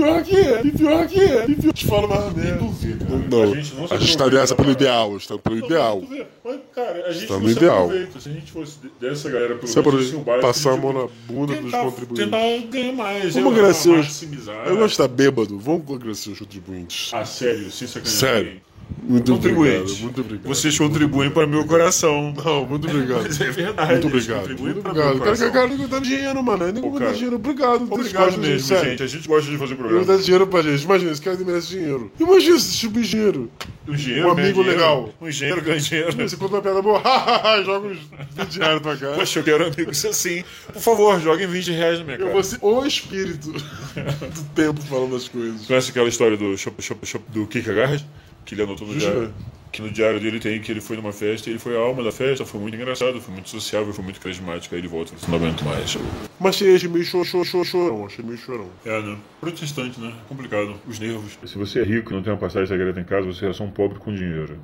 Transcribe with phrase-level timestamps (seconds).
[0.00, 1.72] pior que é, e pior que é, e pior.
[1.72, 2.64] Te fala mais merda.
[2.80, 3.10] Vê, cara.
[3.30, 6.02] Não, a gente não a gente tá nessa pelo ideal, a gente tá pelo ideal.
[6.44, 7.90] Mas, cara, a gente Tá não no se ideal.
[8.18, 11.64] Se a gente fosse dessa galera pelo menos, assim, passar a mão na bunda dos
[11.64, 12.24] tentar- contribuintes.
[12.24, 13.34] Tentar ganhar mais.
[13.34, 14.22] Vamos agradecer os.
[14.22, 15.58] Eu gosto de estar bêbado.
[15.58, 17.10] Vamos agradecer os contribuintes.
[17.12, 18.18] Ah, sério, sem sacanagem.
[18.18, 18.60] Sério.
[19.02, 20.02] Muito obrigado, Contribuinte.
[20.02, 20.46] muito obrigado.
[20.48, 22.32] Vocês contribuem para meu coração.
[22.44, 23.22] Não, muito obrigado.
[23.22, 23.92] Mas é verdade.
[23.92, 24.48] Muito obrigado.
[24.58, 25.18] Muito obrigado.
[25.18, 26.72] Cara, cara, cara, dá dinheiro, mano.
[26.72, 27.12] Nem cara.
[27.12, 27.36] dinheiro.
[27.36, 27.88] Obrigado.
[27.92, 28.90] Obrigado mesmo, sério.
[28.90, 29.02] gente.
[29.02, 30.04] A gente gosta de fazer programa.
[30.04, 30.84] dá dinheiro pra gente.
[30.84, 32.12] Imagina, esse cara merece dinheiro.
[32.20, 33.50] Imagina esse tipo de dinheiro.
[33.88, 34.70] Um engenheiro Um amigo dinheiro.
[34.70, 35.14] legal.
[35.20, 36.12] Um engenheiro ganha dinheiro.
[36.28, 37.02] Você conta uma piada boa,
[37.64, 37.98] joga uns
[38.36, 39.12] 20 reais pra cá.
[39.14, 40.44] Poxa, eu quero amigos assim.
[40.72, 42.32] Por favor, joguem 20 reais na minha Eu cara.
[42.32, 45.66] vou ser o espírito do tempo falando as coisas.
[45.66, 48.06] Conhece aquela história do, shop, shop, shop, do Kierkegaard?
[48.44, 49.34] Que ele anotou no eu diário.
[49.72, 52.02] Que no diário dele tem que ele foi numa festa e ele foi a alma
[52.02, 54.74] da festa, foi muito engraçado, foi muito sociável, foi muito carismático.
[54.74, 55.96] Aí ele volta, não aguento mais.
[56.40, 58.06] Mas achei achei meio chorão, chorão, chorão, chorão.
[58.06, 58.68] Achei meio chorão.
[58.84, 59.16] É, né?
[59.40, 60.08] Protestante, né?
[60.08, 60.74] É complicado.
[60.88, 61.38] Os nervos.
[61.44, 63.62] Se você é rico e não tem uma passagem secreta em casa, você é só
[63.62, 64.58] um pobre com dinheiro.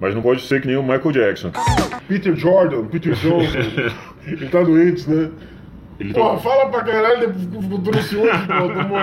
[0.00, 1.52] Mas não pode ser que nem o Michael Jackson.
[2.08, 3.58] Peter Jordan, Peter Johnson.
[4.26, 5.30] ele tá doente, né?
[6.00, 6.38] Ele Porra, tá...
[6.38, 8.98] fala pra caralho, ele ficou todo ansioso, pô, tomou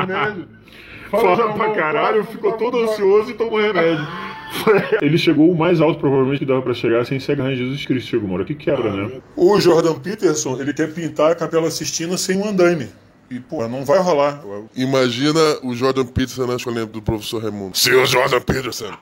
[1.10, 4.08] Fala pra caralho, ficou todo ansioso e tomou remédio.
[5.02, 7.86] Ele chegou o mais alto, provavelmente, que dava pra chegar sem ser agarrar em Jesus
[7.86, 8.10] Cristo.
[8.10, 9.22] Chegou uma hora que quebra, né?
[9.36, 12.90] O Jordan Peterson, ele quer pintar a Capela Sistina sem um andaime.
[13.30, 14.42] E, pô, não vai rolar.
[14.76, 17.78] Imagina o Jordan Peterson na escolinha do professor Raimundo.
[17.78, 18.92] Seu Jordan Peterson.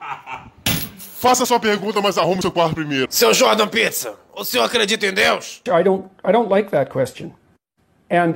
[1.18, 3.08] Faça sua pergunta, mas arrume seu quarto primeiro.
[3.10, 5.64] Seu Jordan Pizza, o senhor acredita em Deus?
[5.66, 7.32] I don't I don't like that question.
[8.12, 8.36] And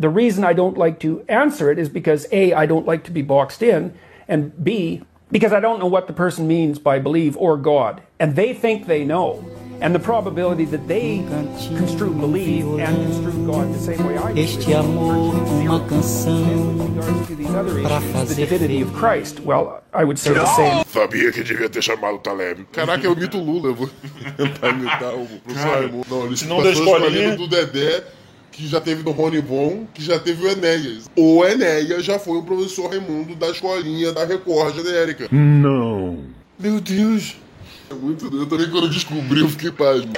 [0.00, 3.10] the reason I don't like to answer it is because A, I don't like to
[3.12, 3.92] be boxed in,
[4.28, 8.00] and B, because I don't know what the person means by believe or God.
[8.18, 9.44] And they think they know.
[9.82, 11.24] And the probability that they
[11.78, 14.38] construe believe and construe God the same way I do.
[14.40, 18.82] is Este amor, uma canção And with regards to these other pra issues, the divinity
[18.82, 20.84] of Christ, well, I would say the same.
[20.84, 22.66] Sabia que devia ter chamado o Taleb.
[22.72, 23.68] Caraca, eu imito o Lula.
[23.68, 23.88] Eu vou
[24.36, 26.06] tentar imitar o professor Cara, Raimundo.
[26.10, 28.04] Não, ele se não passou der a escolinha- escolinha do Dedé,
[28.50, 31.10] que já teve no Rony Bon, que já teve o Enéas.
[31.16, 35.28] O Enéas já foi o professor Raimundo da escolinha da Record genérica.
[35.30, 36.18] Não.
[36.58, 37.36] Meu Deus.
[37.90, 38.44] É muito doido.
[38.44, 40.12] Eu também, quando eu descobri, eu fiquei pasmo.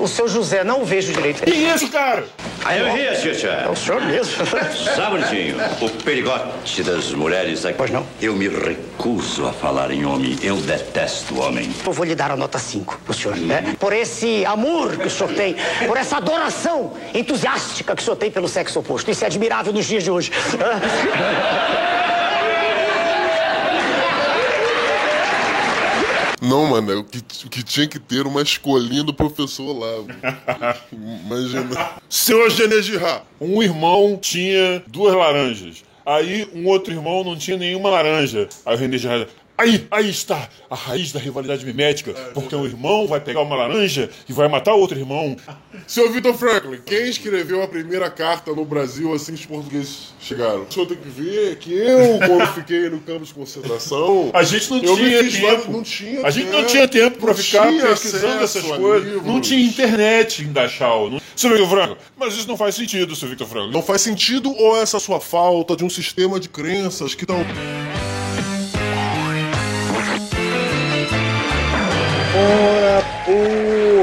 [0.00, 1.44] o seu José, não o vejo direito.
[1.44, 2.26] Que isso, cara?
[2.64, 3.46] Aí eu ria, Xuxa.
[3.46, 4.44] É o senhor mesmo.
[4.96, 7.78] Sabonitinho, o perigote das mulheres aqui.
[7.78, 8.04] Pois não.
[8.20, 10.36] Eu me recuso a falar em homem.
[10.42, 11.70] Eu detesto homem.
[11.86, 13.76] Eu vou lhe dar a nota 5 pro senhor, né?
[13.78, 15.54] Por esse amor que o senhor tem,
[15.86, 19.08] por essa adoração entusiástica que o senhor tem pelo sexo oposto.
[19.08, 20.32] Isso é admirável nos dias de hoje.
[26.42, 30.76] Não, mano, é o que, que tinha que ter uma escolinha do professor lá.
[30.92, 31.92] Imagina.
[32.08, 35.84] Senhor Genegirá, Um irmão tinha duas laranjas.
[36.04, 38.48] Aí um outro irmão não tinha nenhuma laranja.
[38.66, 39.28] Aí o René Gerard.
[39.56, 42.12] Aí, aí está a raiz da rivalidade mimética.
[42.34, 45.36] Porque um irmão vai pegar uma laranja e vai matar outro irmão.
[45.86, 50.62] Senhor Vitor Franklin, quem escreveu a primeira carta no Brasil assim que os portugueses chegaram?
[50.68, 54.30] O senhor tem que ver que eu, quando fiquei no campo de concentração.
[54.34, 55.40] A gente não tinha tempo.
[55.46, 56.68] vários- não tinha a gente não tempo.
[56.68, 59.04] tinha tempo pra Não ficar pesquisando essas coisas.
[59.08, 59.26] livros.
[59.26, 61.08] Não tinha internet em Dachau.
[61.10, 61.20] Não...
[61.36, 63.72] Seu Victor Franco, mas isso não faz sentido, seu Victor Franco.
[63.72, 67.38] Não faz sentido ou essa sua falta de um sistema de crenças que estão.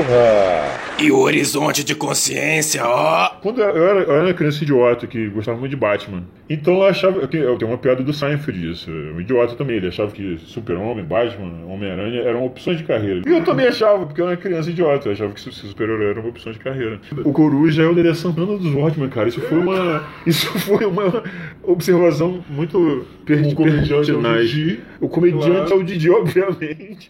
[0.10, 0.59] 对
[1.02, 3.30] E o horizonte de consciência, ó.
[3.42, 6.24] Quando eu era, eu era uma criança idiota que gostava muito de Batman.
[6.50, 7.20] Então eu achava.
[7.20, 8.92] Eu tenho, eu uma piada do Seinfeld disso.
[8.92, 9.78] Um idiota também.
[9.78, 13.22] Ele achava que Super-Homem, Batman, Homem-Aranha eram opções de carreira.
[13.26, 15.08] E eu também achava, porque eu era criança idiota.
[15.08, 17.00] Eu achava que super-herói era uma opção de carreira.
[17.24, 19.30] O Coruja é o Dedé Santana dos Watchmen, cara.
[19.30, 20.04] Isso foi uma.
[20.26, 21.24] Isso foi uma
[21.64, 25.06] observação muito per O comediante é o.
[25.06, 25.72] O comediante Claro.
[25.72, 27.10] é o Didi, obviamente.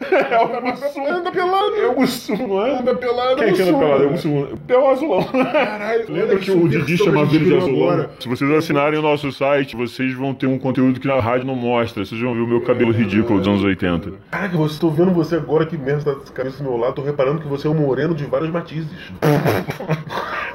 [0.00, 1.06] É o Mussum.
[1.06, 1.76] Anda pelado.
[1.76, 2.78] É o Mussum, não é?
[2.78, 3.36] Anda pelado.
[3.36, 4.02] Quem é que anda pelado?
[4.02, 4.48] É o Mussum.
[4.68, 5.24] É o azulão.
[5.24, 8.08] Caralho, Lembra que o Didi chamava ele de azulão?
[8.18, 11.54] Se vocês assinarem o nosso site, vocês vão ter um conteúdo que na rádio não
[11.54, 12.04] mostra.
[12.04, 14.12] Vocês vão ver o meu cabelo ridículo dos anos 80.
[14.30, 17.40] Caraca, você tô vendo você agora que merda tá cabeça do meu lado, tô reparando
[17.40, 18.90] que você é um moreno de vários matizes.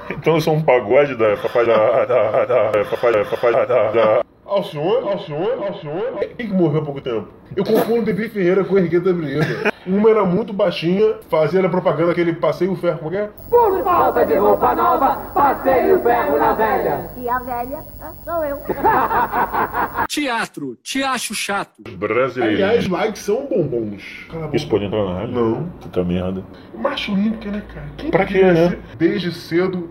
[0.09, 2.05] Então eu sou um pagode da papai da.
[2.05, 2.45] da.
[2.45, 2.71] da.
[2.71, 2.85] da.
[2.85, 3.91] papai da.
[3.91, 4.23] da.
[4.49, 6.17] Ao senhor, ao senhor, ao senhor.
[6.35, 7.27] Quem que morreu há pouco tempo?
[7.55, 9.71] Eu confundo Bibi Ferreira com Henriqueta Breda.
[9.85, 13.29] Uma era muito baixinha, fazia a propaganda, aquele passeio ferro, como é?
[13.49, 17.11] Por falta de roupa nova, passei o ferro na velha.
[17.15, 18.59] E a velha ah, sou eu.
[20.09, 21.81] Teatro, te acho chato.
[21.95, 22.65] Brasileirinho.
[22.65, 24.27] Aliás, likes são bombons.
[24.53, 25.35] Isso pode entrar na rádio?
[25.35, 25.63] Não.
[25.79, 26.43] Puta merda.
[26.75, 27.87] Macho limpo, né, cara?
[27.97, 28.69] Quem Pra quê, né?
[28.69, 29.89] ser Desde cedo.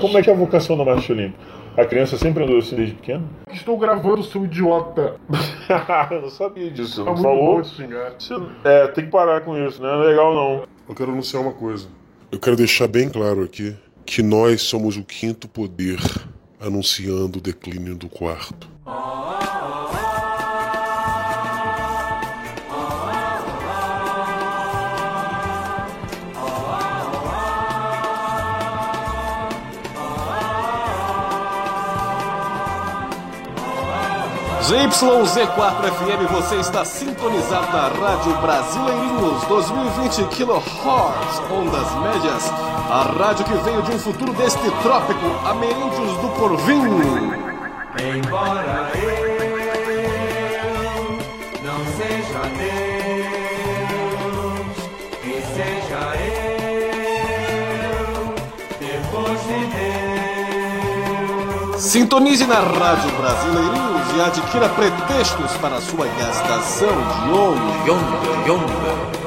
[0.00, 1.36] Como é que é a vocação do macho limpo?
[1.76, 3.28] A criança sempre andou assim desde pequeno?
[3.52, 5.16] Estou gravando, seu idiota.
[6.10, 7.04] eu não sabia disso.
[7.04, 7.64] Tá Não muito falou?
[7.64, 7.88] Você-
[8.62, 10.62] É, tem que parar com isso, não é legal não.
[10.88, 11.88] Eu quero anunciar uma coisa.
[12.30, 13.74] Eu quero deixar bem claro aqui
[14.06, 15.98] que nós somos o quinto poder
[16.60, 18.68] anunciando o declínio do quarto.
[34.64, 42.50] ZYZ4FM, você está sintonizado na Rádio Brasileirinhos 2020 kHz, ondas médias.
[42.90, 46.80] A rádio que veio de um futuro deste trópico, ameríndios do porvim.
[48.00, 49.34] Embora eu
[51.62, 54.76] não seja Deus,
[55.24, 58.34] e seja eu
[58.80, 59.60] depois de
[61.68, 61.82] Deus.
[61.82, 67.88] Sintonize na Rádio Brasileirinhos e adquira pretextos para a sua gastação de onda.
[67.88, 69.24] Yonda, yonda.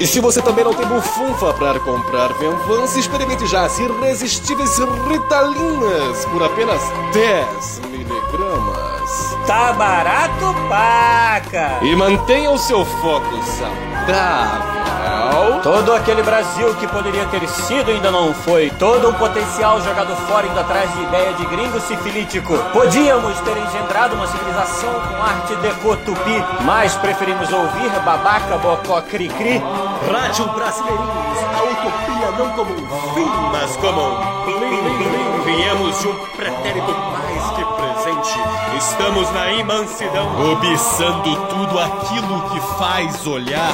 [0.00, 4.78] E se você também não tem bufunfa para comprar Venvance, experimente já as irresistíveis
[5.08, 6.80] Ritalinas por apenas
[7.12, 9.36] 10 miligramas.
[9.44, 11.78] Tá barato, paca!
[11.82, 14.77] E mantenha o seu foco saudável.
[15.62, 18.70] Todo aquele Brasil que poderia ter sido ainda não foi.
[18.78, 22.56] Todo um potencial jogado fora indo atrás de ideia de gringo sifilítico.
[22.72, 29.62] Podíamos ter engendrado uma civilização com arte deco tupi, mas preferimos ouvir babaca bocó cri-cri.
[30.10, 35.42] Rádio Brasileirinhos, a utopia não como um fim, mas como um plim plim.
[35.44, 38.38] Viemos de um pretérito mais que presente.
[38.76, 43.72] Estamos na imansidão, cobiçando tudo aquilo que faz olhar.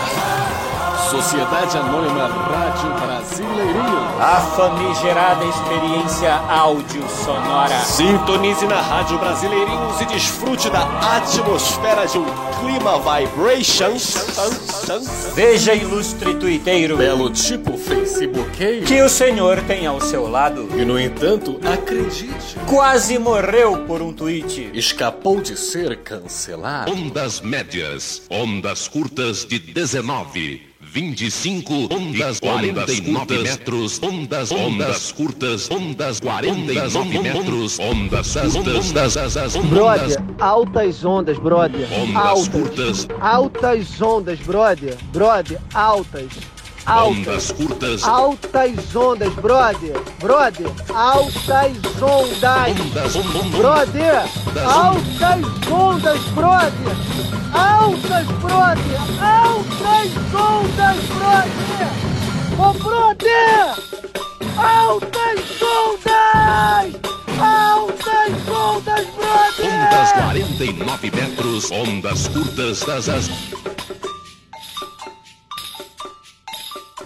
[1.11, 4.05] Sociedade Anônima Rádio Brasileirinho.
[4.21, 7.79] A famigerada experiência áudio sonora.
[7.81, 10.83] Sintonize na Rádio Brasileirinhos e desfrute da
[11.17, 12.25] atmosfera de um
[12.61, 14.15] clima vibrations.
[15.35, 18.87] Veja, ilustre tuiteiro, Belo tipo facebookeiro.
[18.87, 20.69] que o senhor tem ao seu lado.
[20.77, 24.71] E no entanto, acredite, Quase morreu por um tweet.
[24.75, 26.91] escapou de ser cancelado.
[26.93, 37.19] Ondas médias, ondas curtas de 19, 25, ondas 49 metros, ondas, ondas curtas, ondas 49
[37.21, 41.89] metros, ondas curtas, das, das, das, Brother, altas ondas, brother.
[41.93, 42.49] ondas Altas.
[42.49, 44.97] curtas, Altas ondas, brother.
[45.13, 46.29] Brother, altas.
[46.87, 47.19] Altas.
[47.19, 50.01] ondas curtas, Altas ondas, brother.
[50.21, 52.81] Brother, altas ondas.
[52.81, 54.23] ondas, on- on- Brother,
[54.65, 57.44] altas ondas, brother.
[57.55, 58.99] Altas, brother.
[59.21, 61.89] Altas ondas, brother.
[62.59, 63.75] Ô, brother.
[64.57, 67.01] Altas ondas.
[67.39, 69.73] Altas ondas, brother.
[69.73, 73.31] ondas 49 metros, ondas curtas, das, das,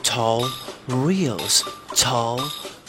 [0.02, 0.50] Tall
[0.88, 2.40] reels, tall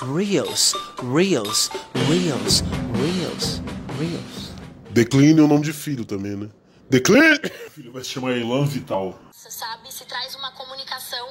[0.01, 0.73] reels,
[1.03, 1.69] reels,
[2.07, 2.63] reels,
[2.95, 3.61] reels,
[3.99, 4.53] reels.
[4.91, 6.49] Decline é o nome de filho também, né?
[6.89, 7.39] Decline!
[7.71, 9.19] Filho vai se chamar Elan Vital.
[9.31, 11.27] Sabe, se traz uma comunicação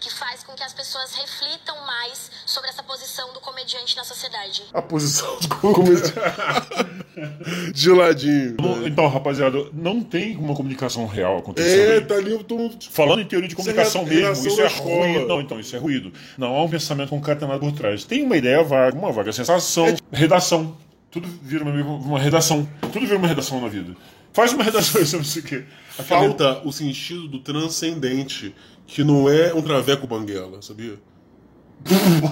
[0.00, 4.62] que faz com que as pessoas reflitam mais sobre essa posição do comediante na sociedade.
[4.74, 6.12] A posição do comediante.
[7.72, 8.56] De ladinho.
[8.60, 11.92] Não- Então, rapaziada, não tem uma comunicação real acontecendo.
[11.92, 12.00] É, aí.
[12.04, 12.76] tá ali todo mundo.
[12.90, 15.06] Falando em teoria de comunicação Isso é mesmo, isso é escola.
[15.06, 15.26] ruído.
[15.28, 16.12] Não, então, isso é ruído.
[16.36, 18.04] Não há um pensamento concatenado por trás.
[18.04, 20.76] Tem uma ideia vaga, uma vaga sensação, É redação.
[21.10, 22.68] Tudo vira uma, uma redação.
[22.92, 23.94] Tudo vira uma redação na vida.
[24.32, 25.64] Faz uma redação sobre isso aqui.
[25.90, 28.54] Falta o sentido do transcendente,
[28.86, 30.98] que não é um traveco banguela, sabia?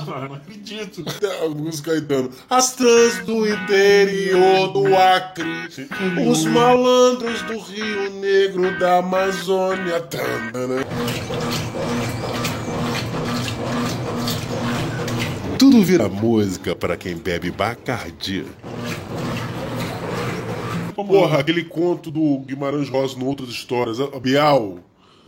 [0.07, 1.05] não acredito.
[1.57, 2.31] Música Caetano.
[2.49, 5.69] As trans do interior do Acre,
[6.29, 10.01] os malandros do Rio Negro da Amazônia.
[10.01, 10.87] Tandana.
[15.59, 18.47] Tudo vira música para quem bebe Bacardi.
[21.05, 24.79] Porra, aquele conto do Guimarães Rosa no Outras Histórias, a Bial,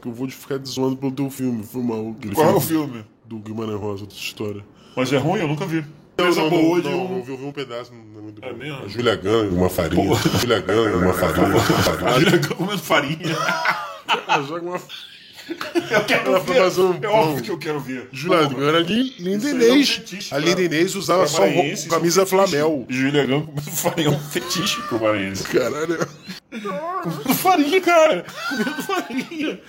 [0.00, 2.14] que eu vou te ficar zoando pelo teu filme, foi mal.
[2.34, 3.04] Qual é o filme?
[3.24, 4.62] Do Guimarães Rosa, Outras Histórias.
[4.96, 5.84] Mas é ruim, eu nunca vi.
[6.18, 8.52] Não, boa não, não, um- eu vi- eu vi um pedaço, não é muito bom.
[8.54, 8.84] mesmo?
[8.84, 10.14] A Júlia ganha uma farinha.
[10.40, 11.46] Júlia ganha uma farinha.
[12.06, 13.36] A Júlia comendo farinha.
[14.28, 14.80] Ela joga uma...
[15.90, 16.52] Eu quero Ela ver.
[16.80, 18.08] um é óbvio que eu quero ver.
[18.12, 18.54] Júlia Porra.
[18.54, 20.28] Gana, Linda aí é um Inês.
[20.30, 21.42] A Linda Inês usava só
[21.88, 22.26] camisa é fetiche.
[22.26, 22.86] flamel.
[22.88, 25.44] Júlia Gana comendo farinha é um fetiche pro maranhense.
[25.44, 25.98] Caralho.
[26.60, 28.24] Comendo farinha, cara.
[28.48, 29.60] Comendo farinha.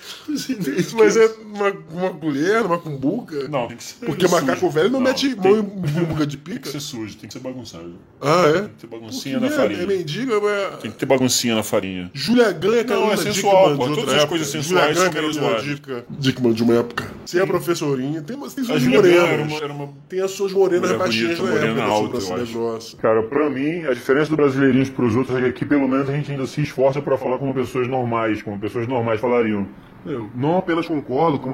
[0.94, 3.48] Mas é uma, uma colher, uma cumbuca?
[3.48, 4.40] Não, tem que ser Porque sujo.
[4.40, 6.66] macaco velho não, mete tem- mão em cumbuca de Tem pica.
[6.66, 7.94] que ser sujo, tem que ser bagunçado.
[8.20, 8.52] Ah, é?
[8.52, 9.82] Tem que ter baguncinha Porque na é- farinha.
[9.82, 10.80] É mendiga, mas...
[10.80, 12.10] Tem que ter baguncinha na farinha.
[12.12, 13.88] Júlia Ganha, Não, Carolina é sensual, pô.
[13.94, 15.64] Todas as coisas sensuais são meio zoadas.
[15.64, 17.10] Dickman- Dickman de uma época.
[17.24, 19.28] Você é a professorinha, tem, umas- tem suas morenas.
[19.28, 21.92] era uma, era uma Tem as suas morenas Mulher baixinhas bonita, na época, morena da
[21.92, 22.52] alta, acho.
[22.52, 22.96] grossa.
[22.98, 26.12] Cara, pra mim, a diferença do brasileirinhos pros outros é que aqui, pelo menos, a
[26.12, 29.66] gente ainda se esforça pra falar como pessoas normais, como pessoas normais falariam.
[30.06, 31.52] Eu não apenas concordo com...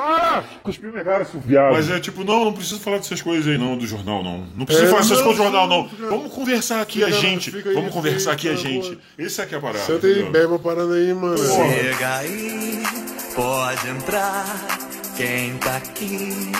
[0.00, 0.44] Ah!
[0.62, 1.72] Cuspiu minha cara, seu viado.
[1.72, 4.46] Mas é tipo, não, não precisa falar dessas coisas aí, não, do jornal, não.
[4.56, 5.88] Não precisa É, falar dessas coisas do jornal, não.
[5.88, 7.54] fica- Vamos conversar aqui fica- a gente.
[7.56, 8.88] aí, Vamos conversar aqui fica, a gente.
[8.90, 8.98] boa.
[9.18, 9.80] Esse aqui é a parada.
[9.80, 10.30] Senta aí, entendeu?
[10.30, 11.36] bebe uma parada aí, mano.
[11.38, 12.82] Chega aí,
[13.38, 14.44] pode entrar.
[15.16, 16.50] Quem tá aqui,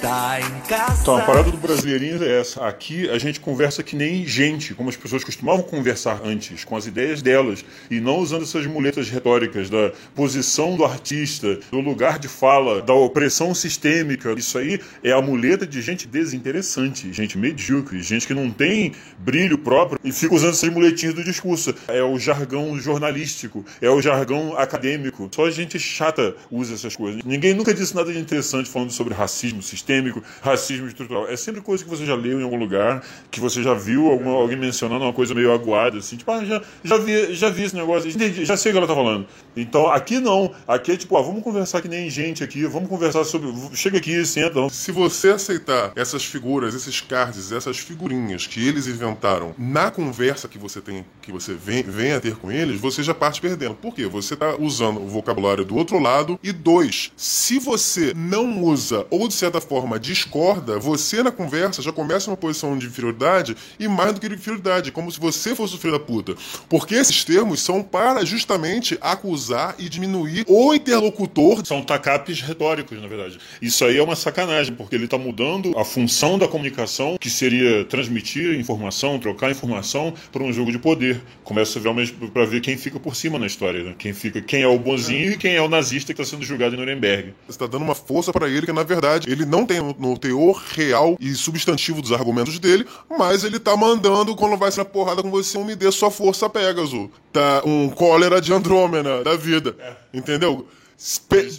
[0.00, 1.02] tá em casa.
[1.02, 2.66] Então, a parada do brasileirinho é essa.
[2.66, 6.86] Aqui a gente conversa que nem gente, como as pessoas costumavam conversar antes, com as
[6.86, 12.28] ideias delas, e não usando essas muletas retóricas da posição do artista, do lugar de
[12.28, 14.32] fala, da opressão sistêmica.
[14.36, 19.58] Isso aí é a muleta de gente desinteressante, gente medíocre, gente que não tem brilho
[19.58, 21.74] próprio e fica usando essas muletinhas do discurso.
[21.88, 25.28] É o jargão jornalístico, é o jargão acadêmico.
[25.34, 27.22] Só gente chata usa essas coisas.
[27.24, 29.62] Ninguém nunca disse nada de interessante falando sobre racismo
[29.94, 31.28] sistêmico, racismo estrutural.
[31.28, 34.30] É sempre coisa que você já leu em algum lugar, que você já viu algum,
[34.30, 37.76] alguém mencionando uma coisa meio aguada, assim, tipo, ah, já, já, vi, já vi esse
[37.76, 39.26] negócio, entendi, já sei o que ela tá falando.
[39.56, 40.52] Então, aqui não.
[40.66, 43.52] Aqui é tipo, ah, vamos conversar que nem gente aqui, vamos conversar sobre.
[43.74, 44.68] Chega aqui, senta.
[44.68, 50.58] Se você aceitar essas figuras, esses cards, essas figurinhas que eles inventaram na conversa que
[50.58, 53.74] você tem, que você vem, vem a ter com eles, você já parte perdendo.
[53.74, 54.06] Por quê?
[54.06, 56.38] Você tá usando o vocabulário do outro lado.
[56.42, 61.92] E dois, se você não usa ou de certa forma discorda, você na conversa já
[61.92, 65.74] começa uma posição de inferioridade e mais do que de inferioridade, como se você fosse
[65.74, 66.34] o filho da puta.
[66.68, 71.64] Porque esses termos são para justamente acusar e diminuir o interlocutor.
[71.64, 73.38] São tacapes retóricos, na verdade.
[73.60, 77.84] Isso aí é uma sacanagem, porque ele está mudando a função da comunicação, que seria
[77.84, 81.20] transmitir informação, trocar informação, para um jogo de poder.
[81.42, 83.94] Começa realmente para ver quem fica por cima na história, né?
[83.98, 86.74] Quem fica, quem é o bonzinho e quem é o nazista que está sendo julgado
[86.74, 87.34] em Nuremberg.
[87.46, 90.62] Você está dando uma força para ele que, na verdade, ele não tem no- teor
[90.72, 92.86] real e substantivo dos argumentos dele,
[93.18, 96.10] mas ele tá mandando, quando vai ser na porrada com você, um me dê sua
[96.10, 97.08] força, Pegasus.
[97.32, 99.76] Tá um cólera de Andrômeda da vida.
[100.12, 100.66] Entendeu?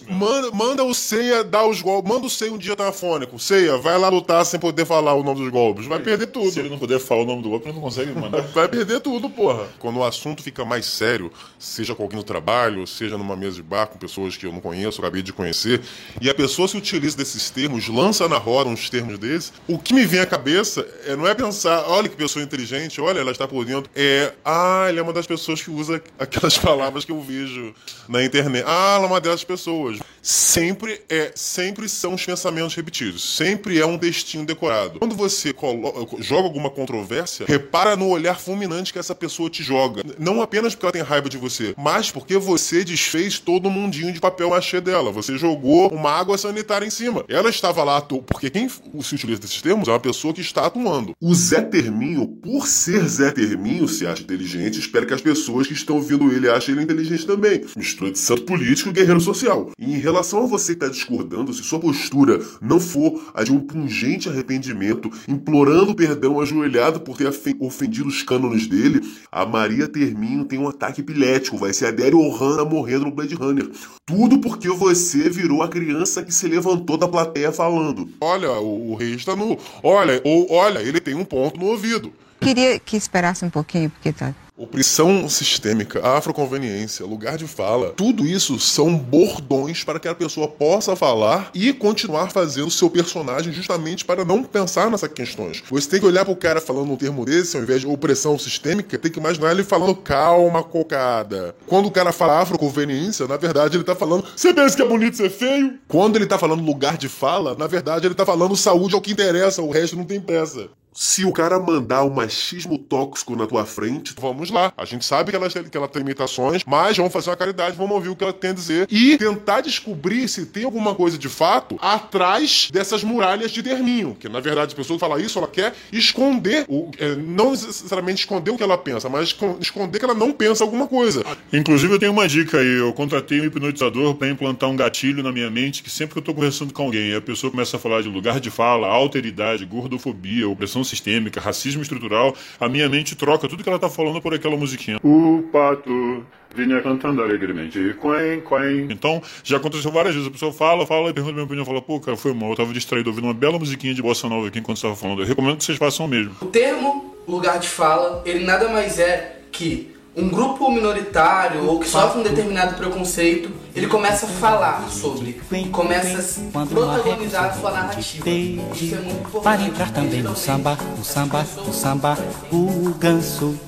[0.09, 2.11] Manda, manda o Ceia dar os golpes.
[2.11, 3.37] Manda o Ceia um dia afônico.
[3.37, 5.85] Ceia, vai lá lutar sem poder falar o nome dos golpes.
[5.85, 6.51] Vai perder tudo.
[6.51, 8.41] Se ele não puder falar o nome do golpe, ele não consegue mandar.
[8.53, 9.67] Vai perder tudo, porra.
[9.79, 13.63] Quando o assunto fica mais sério, seja com alguém no trabalho, seja numa mesa de
[13.63, 15.81] bar com pessoas que eu não conheço, acabei de conhecer,
[16.21, 19.93] e a pessoa se utiliza desses termos, lança na roda uns termos desses, o que
[19.93, 23.47] me vem à cabeça é, não é pensar, olha que pessoa inteligente, olha, ela está
[23.47, 23.89] por dentro.
[23.95, 27.73] É, ah, ele é uma das pessoas que usa aquelas palavras que eu vejo
[28.07, 28.63] na internet.
[28.67, 29.99] Ah, ela é uma dessas pessoas.
[30.27, 33.35] Sempre é, sempre são os pensamentos repetidos.
[33.37, 34.97] Sempre é um textinho decorado.
[34.97, 40.01] Quando você colo- joga alguma controvérsia, repara no olhar fulminante que essa pessoa te joga.
[40.17, 44.11] Não apenas porque ela tem raiva de você, mas porque você desfez todo o mundinho
[44.11, 45.11] de papel machê dela.
[45.11, 47.23] Você jogou uma água sanitária em cima.
[47.27, 51.13] Ela estava lá, porque quem se utiliza desses termos é uma pessoa que está atuando.
[51.21, 55.73] O Zé Terminho, por ser Zé Terminho, se acha inteligente, espera que as pessoas que
[55.73, 57.63] estão ouvindo ele achem ele inteligente também.
[57.77, 59.69] Mistura de santo político e guerreiro social.
[59.77, 63.51] E em relação a você que está discordando, se sua postura não for a de
[63.51, 67.27] um pungente arrependimento, implorando perdão ajoelhado por ter
[67.59, 72.19] ofendido os cânones dele, a Maria Terminho tem um ataque epilético, vai ser a Daryl
[72.19, 73.69] Ohana morrendo no Blade Runner.
[74.05, 78.09] Tudo porque você virou a criança que se levantou da plateia falando.
[78.21, 79.57] Olha, o, o rei está nu.
[79.81, 82.13] Olha, ou olha, ele tem um ponto no ouvido.
[82.39, 84.33] Queria que esperasse um pouquinho, porque tá.
[84.57, 90.95] Opressão sistêmica, afroconveniência, lugar de fala, tudo isso são bordões para que a pessoa possa
[90.95, 95.61] falar e continuar fazendo seu personagem justamente para não pensar nessas questões.
[95.69, 98.39] Você tem que olhar para o cara falando um termo desse, ao invés de opressão
[98.39, 101.53] sistêmica, tem que imaginar ele falando calma, cocada.
[101.67, 105.17] Quando o cara fala afroconveniência, na verdade ele tá falando, você pensa que é bonito
[105.17, 105.77] ser feio?
[105.85, 109.01] Quando ele tá falando lugar de fala, na verdade ele tá falando saúde é o
[109.01, 110.69] que interessa, o resto não tem pressa.
[110.97, 114.71] Se o cara mandar um machismo tóxico na tua frente, vamos lá.
[114.77, 117.91] A gente sabe que ela, que ela tem limitações, mas vamos fazer uma caridade, vamos
[117.93, 121.27] ouvir o que ela tem a dizer e tentar descobrir se tem alguma coisa de
[121.27, 124.15] fato atrás dessas muralhas de derminho.
[124.17, 128.51] Que na verdade a pessoa fala isso, ela quer esconder, o, é, não necessariamente esconder
[128.51, 131.25] o que ela pensa, mas escon- esconder que ela não pensa alguma coisa.
[131.51, 132.77] Inclusive, eu tenho uma dica aí.
[132.77, 136.23] Eu contratei um hipnotizador para implantar um gatilho na minha mente que sempre que eu
[136.23, 140.47] tô conversando com alguém, a pessoa começa a falar de lugar de fala, alteridade, gordofobia,
[140.47, 144.55] opressão sistêmica, racismo estrutural, a minha mente troca tudo que ela tá falando por aquela
[144.55, 144.99] musiquinha.
[145.03, 146.25] O pato
[146.55, 147.77] vinha cantando alegremente.
[148.01, 148.87] Quen, quen.
[148.89, 150.27] Então, já aconteceu várias vezes.
[150.27, 152.51] A pessoa fala, fala, e pergunta a minha opinião, fala, pô, cara, foi mal.
[152.51, 155.21] Eu tava distraído ouvindo uma bela musiquinha de bossa nova aqui enquanto você tava falando.
[155.21, 156.35] Eu recomendo que vocês façam o mesmo.
[156.41, 161.87] O termo lugar de fala, ele nada mais é que um grupo minoritário ou que
[161.87, 165.41] sofre um determinado preconceito, ele começa a falar sobre,
[165.71, 168.29] começa a protagonizar a sua narrativa.
[168.29, 169.43] Isso é muito importante.
[169.43, 172.17] Para entrar também no samba, no samba, no samba,
[172.51, 173.59] o ganso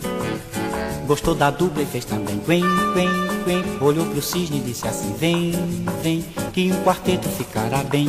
[1.06, 2.64] gostou da dupla e fez também quen,
[2.94, 3.10] quen,
[3.44, 3.64] quen.
[3.82, 5.52] Olhou pro cisne e disse assim: Vem,
[6.02, 8.08] vem, que um quarteto ficará bem,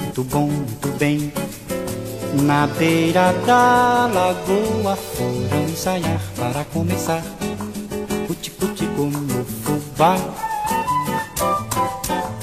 [0.00, 1.32] muito bom, muito bem.
[2.42, 7.22] Na beira da lagoa foram ensaiar para começar.
[8.36, 10.16] Puti-puti como fubá.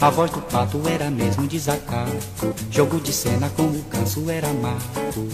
[0.02, 2.12] A voz do pato era mesmo desacato.
[2.72, 5.28] Jogo de cena com o canso era mato.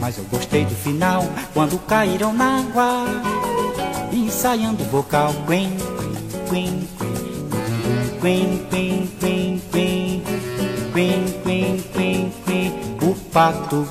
[0.00, 3.04] Mas eu gostei do final quando caíram na água.
[4.12, 5.34] Ensaiando o vocal.
[5.46, 5.70] Quen,
[6.48, 6.88] quen,
[8.20, 10.22] quen, quen, quen, quen,
[10.92, 12.72] quen, quen, quen, quen.
[13.02, 13.86] O pato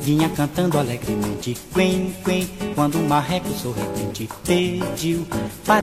[0.00, 1.56] vinha cantando alegremente.
[1.72, 5.26] Quen, quen, quando o marreco sorridente pediu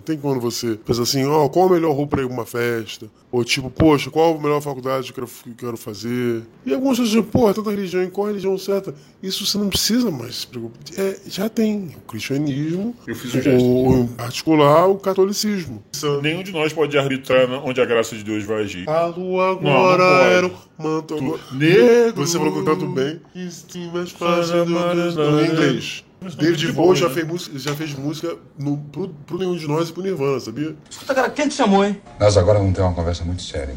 [0.03, 3.07] Tem quando você pensa assim, ó, qual a melhor roupa pra ir uma festa?
[3.31, 6.41] Ou tipo, poxa, qual a melhor faculdade que eu quero, fazer?
[6.65, 8.93] E alguns dizem, pô, tanta religião, e qual a religião certa?
[9.21, 10.79] Isso você não precisa mais se preocupar.
[10.97, 13.63] É, já tem o cristianismo, Eu fiz um gesto.
[13.63, 15.83] o, em particular o catolicismo.
[16.23, 18.89] Nenhum de nós pode arbitrar onde a graça de Deus vai agir.
[18.89, 20.33] A lua Não, não agora pode.
[20.33, 20.53] era um
[20.83, 21.41] manto agora.
[21.51, 22.25] negro.
[22.25, 23.19] Você falou que eu canto bem.
[23.35, 26.03] Mas em inglês.
[26.21, 29.93] David Bowie já fez música, já fez música no, pro, pro nenhum de nós e
[29.93, 30.75] pro Nirvana, sabia?
[30.89, 32.01] Escuta, cara, quem te chamou, hein?
[32.19, 33.75] Nós agora vamos ter uma conversa muito séria.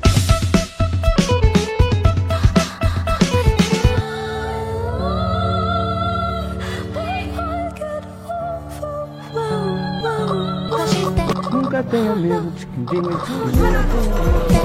[11.53, 14.62] Nunca tenha medo de quem vem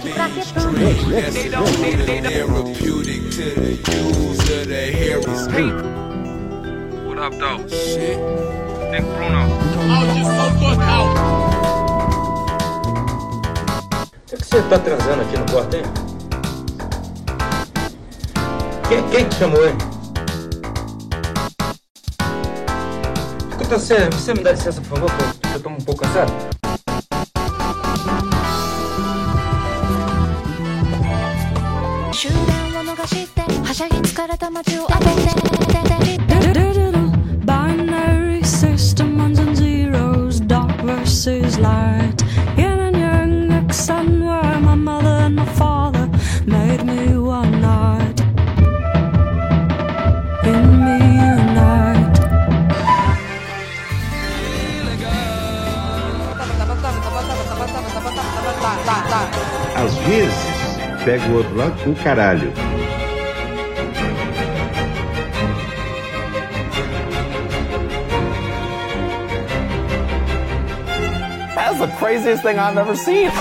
[0.00, 2.36] tiros no orc pra ter
[7.06, 7.58] What up, though?
[7.68, 8.18] Shit.
[8.90, 9.42] Big Bruno.
[9.90, 11.04] Audição total!
[14.14, 15.82] O que você tá transando aqui no quarto, hein?
[18.88, 19.76] Quem, quem te chamou, hein?
[23.50, 26.55] Escuta, você, você me dá licença, por favor, que eu tô um pouco cansado?「
[33.75, 35.41] してはしゃぎ疲れた街を歩いて」
[37.43, 42.23] Binary system ones and zeros, dark versus light.
[42.55, 44.59] Yin and yang, X and Y.
[44.59, 46.07] My mother and my father
[46.45, 48.21] made me one night.
[50.45, 50.99] In me
[51.35, 52.19] unite.
[59.75, 62.53] Às vezes, pega o outro lado com caralho.
[72.06, 73.32] Craziest thing I've ever seen.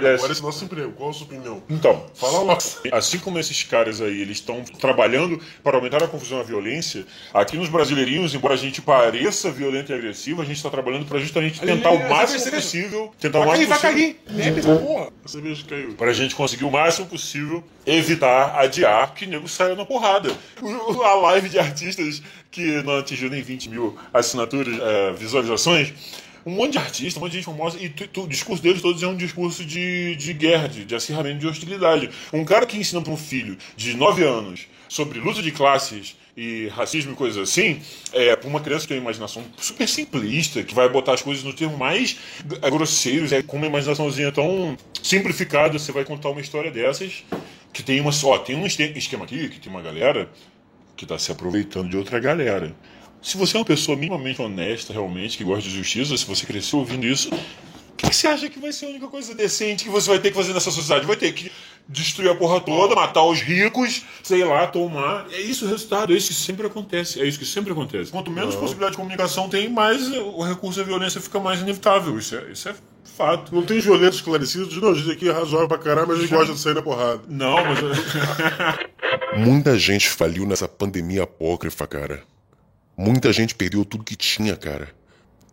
[0.00, 0.16] Pudesse.
[0.16, 1.62] Agora esse nosso emprego, qual a sua opinião?
[1.68, 2.58] Então, Fala lá.
[2.92, 7.06] Assim como esses caras aí, eles estão trabalhando para aumentar a confusão e a violência,
[7.32, 11.18] aqui nos brasileirinhos, embora a gente pareça violento e agressivo, a gente está trabalhando para
[11.18, 14.62] justamente tentar o máximo possível, tentar o máximo vai possível, cair.
[14.62, 15.10] Porra.
[15.68, 15.94] Caiu.
[15.94, 20.30] para a gente conseguir o máximo possível evitar, adiar que nego saia na porrada.
[21.04, 25.92] A live de artistas que não atingiu nem 20 mil assinaturas, eh, visualizações,
[26.46, 28.80] um monte de artista, um monte de gente famosa, e tu- tu- o discurso deles
[28.82, 32.10] todos é um discurso de, de guerra, de, de acirramento, de hostilidade.
[32.32, 36.68] Um cara que ensina para um filho de 9 anos sobre luta de classes e
[36.68, 37.80] racismo e coisas assim,
[38.12, 41.44] é, para uma criança que tem uma imaginação super simplista, que vai botar as coisas
[41.44, 46.40] no termo mais g- grosseiros, é, com uma imaginaçãozinha tão simplificada, você vai contar uma
[46.40, 47.24] história dessas,
[47.72, 50.30] que tem uma só, tem um esquema aqui, que tem uma galera
[50.96, 52.74] que está se aproveitando de outra galera.
[53.22, 56.78] Se você é uma pessoa minimamente honesta, realmente, que gosta de justiça, se você cresceu
[56.78, 59.90] ouvindo isso, o que, que você acha que vai ser a única coisa decente que
[59.90, 61.06] você vai ter que fazer nessa sociedade?
[61.06, 61.52] Vai ter que
[61.86, 65.26] destruir a porra toda, matar os ricos, sei lá, tomar.
[65.30, 67.20] É isso o resultado, é isso que sempre acontece.
[67.20, 68.10] É isso que sempre acontece.
[68.10, 68.60] Quanto menos Não.
[68.60, 72.18] possibilidade de comunicação tem, mais o recurso à violência fica mais inevitável.
[72.18, 73.54] Isso é, isso é fato.
[73.54, 74.76] Não tem violentos esclarecidos?
[74.78, 76.82] Não, a gente aqui é razoável pra caralho, mas a gente gosta de sair na
[76.82, 77.20] porrada.
[77.28, 77.80] Não, mas.
[79.36, 82.22] Muita gente faliu nessa pandemia apócrifa, cara.
[83.02, 84.94] Muita gente perdeu tudo que tinha, cara.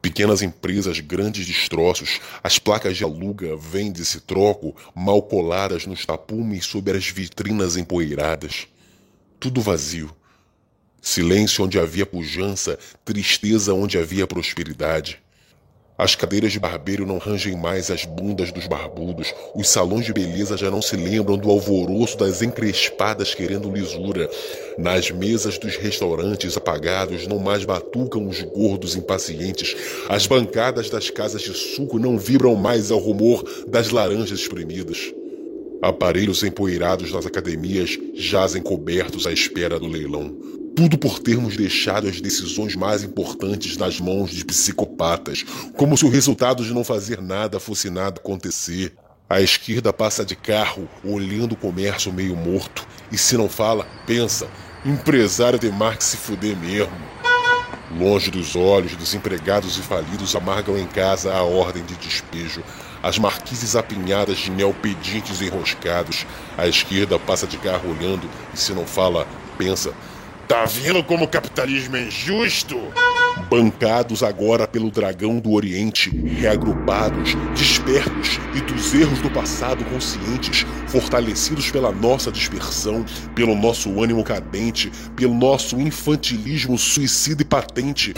[0.01, 6.97] Pequenas empresas, grandes destroços, as placas de aluga, vende-se, troco, mal coladas nos tapumes sobre
[6.97, 8.67] as vitrinas empoeiradas.
[9.39, 10.13] Tudo vazio.
[11.01, 15.17] Silêncio onde havia pujança, tristeza onde havia prosperidade.
[15.97, 19.33] As cadeiras de barbeiro não rangem mais as bundas dos barbudos.
[19.55, 24.29] Os salões de beleza já não se lembram do alvoroço das encrespadas querendo lisura.
[24.77, 29.75] Nas mesas dos restaurantes apagados não mais batucam os gordos impacientes.
[30.07, 35.11] As bancadas das casas de suco não vibram mais ao rumor das laranjas espremidas.
[35.81, 40.66] Aparelhos empoeirados nas academias jazem cobertos à espera do leilão.
[40.77, 45.43] Tudo por termos deixado as decisões mais importantes nas mãos de psicopatas,
[45.75, 48.93] como se o resultado de não fazer nada fosse nada acontecer.
[49.27, 54.47] A esquerda passa de carro, olhando o comércio meio morto, e se não fala, pensa:
[54.85, 56.93] empresário de Marx se fuder mesmo.
[57.97, 62.63] Longe dos olhos, desempregados e falidos amargam em casa a ordem de despejo.
[63.01, 66.27] As marquises apinhadas de neopedintes enroscados.
[66.55, 69.91] A esquerda passa de carro olhando e, se não fala, pensa:
[70.47, 72.79] Tá vendo como o capitalismo é injusto?
[73.49, 81.69] Bancados agora pelo dragão do Oriente, reagrupados, despertos e dos erros do passado conscientes, fortalecidos
[81.69, 83.05] pela nossa dispersão,
[83.35, 88.13] pelo nosso ânimo cadente, pelo nosso infantilismo suicida e patente.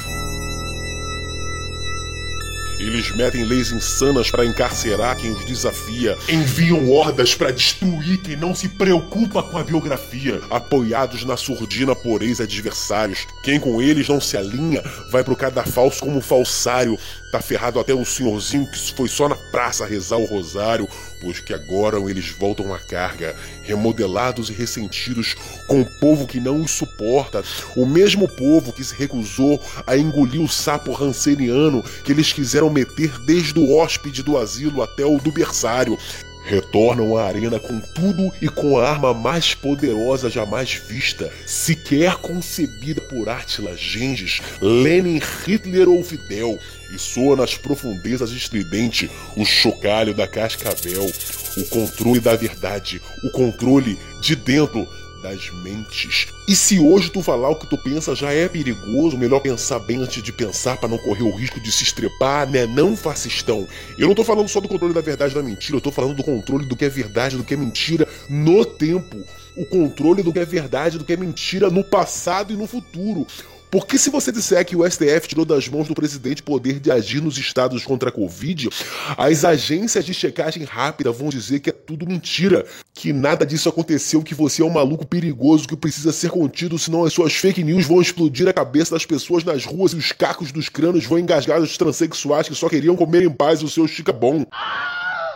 [2.79, 8.55] Eles metem leis insanas para encarcerar quem os desafia, enviam hordas para destruir quem não
[8.55, 13.27] se preocupa com a biografia, apoiados na surdina por ex-adversários.
[13.43, 16.97] Quem com eles não se alinha vai pro cadafalso como falsário.
[17.31, 20.89] Tá ferrado até o senhorzinho que foi só na praça rezar o rosário,
[21.21, 25.35] pois que agora eles voltam à carga, remodelados e ressentidos
[25.67, 27.43] com o povo que não os suporta,
[27.75, 33.19] o mesmo povo que se recusou a engolir o sapo ranceniano que eles quiseram meter
[33.19, 35.99] desde o hóspede do asilo até o do berçário.
[36.45, 43.01] Retornam à arena com tudo e com a arma mais poderosa jamais vista, sequer concebida
[43.01, 46.57] por Átila, Gengis, Lenin, Hitler ou Fidel,
[46.93, 51.09] e soa nas profundezas estridente o chocalho da cascavel,
[51.57, 54.87] o controle da verdade, o controle de dentro
[55.21, 56.27] das mentes.
[56.47, 60.01] E se hoje tu falar o que tu pensa já é perigoso, melhor pensar bem
[60.01, 62.65] antes de pensar para não correr o risco de se estrepar, né?
[62.65, 63.67] Não fascistão.
[63.97, 66.15] Eu não tô falando só do controle da verdade e da mentira, eu tô falando
[66.15, 69.17] do controle do que é verdade, do que é mentira no tempo.
[69.55, 73.27] O controle do que é verdade, do que é mentira no passado e no futuro.
[73.71, 77.21] Porque se você disser que o STF tirou das mãos do presidente poder de agir
[77.21, 78.69] nos estados contra a Covid,
[79.15, 84.23] as agências de checagem rápida vão dizer que é tudo mentira, que nada disso aconteceu,
[84.23, 87.85] que você é um maluco perigoso que precisa ser contido, senão as suas fake news
[87.85, 91.61] vão explodir a cabeça das pessoas nas ruas e os cacos dos crânios vão engasgar
[91.61, 94.45] os transexuais que só queriam comer em paz o seu chica bom.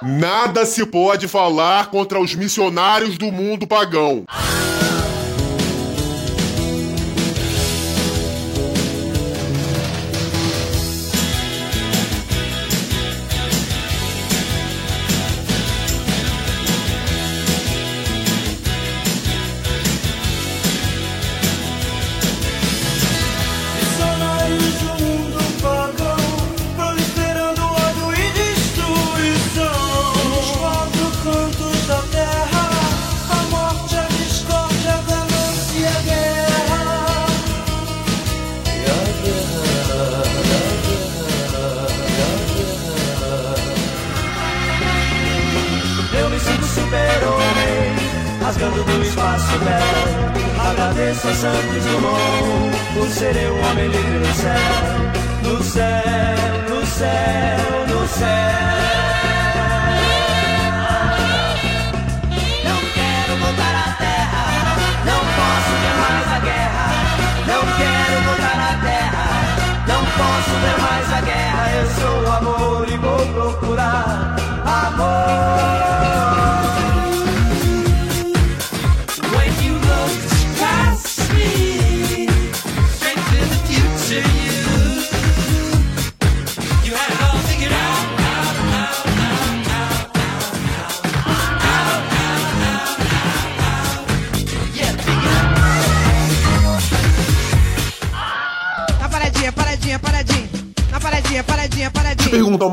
[0.02, 4.26] Nada se pode falar contra os missionários do mundo pagão.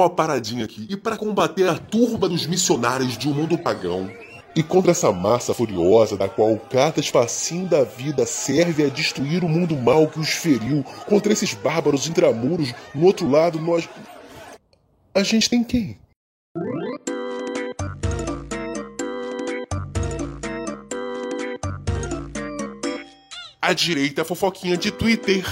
[0.01, 0.87] Uma paradinha aqui.
[0.89, 4.11] E para combater a turba dos missionários de um mundo pagão,
[4.55, 9.49] e contra essa massa furiosa da qual cada espacinho da vida serve a destruir o
[9.49, 13.89] mundo mal que os feriu, contra esses bárbaros intramuros, no outro lado nós.
[15.15, 15.99] A gente tem quem?
[23.63, 25.45] A direita fofoquinha de Twitter.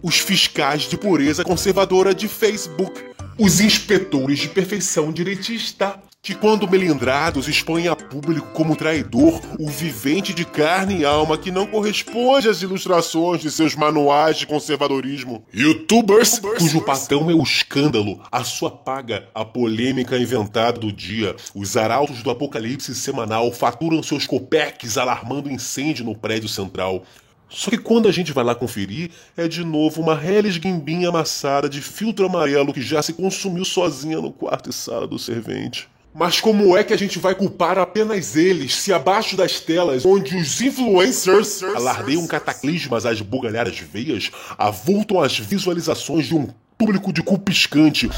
[0.00, 3.07] Os fiscais de pureza conservadora de Facebook.
[3.40, 6.02] Os inspetores de perfeição direitista.
[6.20, 11.52] Que, quando melindrados, expõem a público como traidor o vivente de carne e alma que
[11.52, 15.44] não corresponde às ilustrações de seus manuais de conservadorismo.
[15.54, 21.36] Youtubers, cujo patrão é o escândalo, a sua paga, a polêmica inventada do dia.
[21.54, 27.04] Os arautos do apocalipse semanal faturam seus copeques alarmando incêndio no prédio central.
[27.48, 31.68] Só que quando a gente vai lá conferir, é de novo uma Helles guimbinha amassada
[31.68, 35.88] de filtro amarelo que já se consumiu sozinha no quarto e sala do servente.
[36.14, 40.36] Mas como é que a gente vai culpar apenas eles se abaixo das telas onde
[40.36, 47.38] os influencers alardeiam cataclismas às bugalhadas veias, avultam as visualizações de um público de cu
[47.38, 48.10] piscante,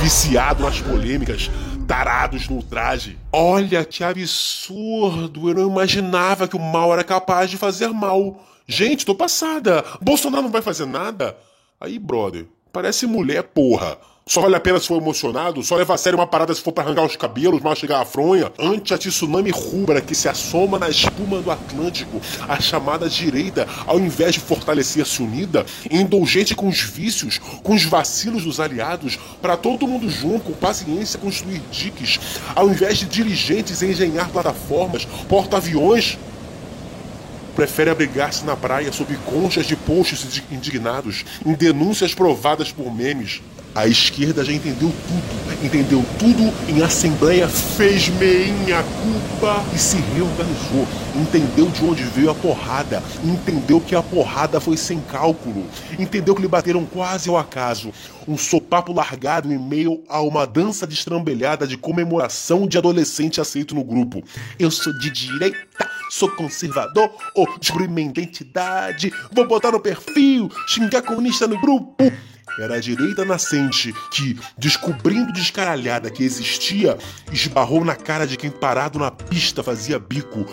[0.00, 1.50] viciado nas polêmicas,
[1.92, 3.18] tarados no traje.
[3.30, 5.50] Olha que absurdo!
[5.50, 8.42] Eu não imaginava que o mal era capaz de fazer mal.
[8.66, 9.84] Gente, tô passada.
[10.00, 11.36] Bolsonaro não vai fazer nada?
[11.78, 13.98] Aí, brother, parece mulher, porra.
[14.32, 16.72] Só vale a pena se for emocionado, só leva a sério uma parada se for
[16.72, 18.50] pra arrancar os cabelos, mastigar a fronha.
[18.58, 22.18] Ante a tsunami rubra que se assoma na espuma do Atlântico,
[22.48, 28.44] a chamada direita, ao invés de fortalecer-se unida, indulgente com os vícios, com os vacilos
[28.44, 32.18] dos aliados, para todo mundo junto, com paciência, construir diques,
[32.56, 36.18] ao invés de dirigentes engenhar plataformas, porta-aviões,
[37.54, 43.42] prefere abrigar-se na praia sob conchas de posts indignados, em denúncias provadas por memes.
[43.74, 50.86] A esquerda já entendeu tudo, entendeu tudo em assembleia, fez meinha culpa e se reorganizou.
[51.16, 55.66] Entendeu de onde veio a porrada, entendeu que a porrada foi sem cálculo,
[55.98, 57.92] entendeu que lhe bateram quase ao acaso.
[58.28, 63.82] Um sopapo largado em meio a uma dança destrambelhada de comemoração de adolescente aceito no
[63.82, 64.22] grupo.
[64.58, 71.00] Eu sou de direita, sou conservador, ou descobri minha identidade, vou botar no perfil, xingar
[71.00, 72.12] comunista no grupo.
[72.58, 76.98] Era a direita nascente que, descobrindo descaralhada que existia,
[77.32, 80.44] esbarrou na cara de quem parado na pista fazia bico.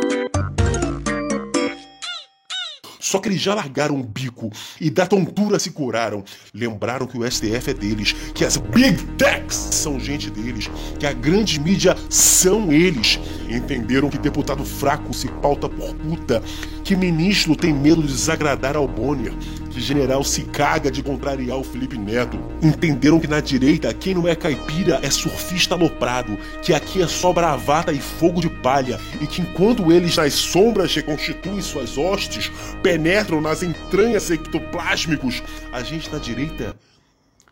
[3.10, 6.24] Só que eles já largaram o bico e da tontura se curaram.
[6.54, 11.14] Lembraram que o STF é deles, que as Big Techs são gente deles, que a
[11.14, 13.20] grande mídia são eles.
[13.50, 16.44] Entenderam que deputado fraco se pauta por puta,
[16.84, 19.34] que ministro tem medo de desagradar ao Bonner,
[19.80, 22.40] general se caga de contrariar o Felipe Neto.
[22.62, 27.32] Entenderam que na direita quem não é caipira é surfista aloprado, que aqui é só
[27.34, 32.52] bravata e fogo de palha, e que enquanto eles nas sombras reconstituem suas hostes,
[32.84, 36.76] penetram nas entranhas ectoplásmicos, a gente na direita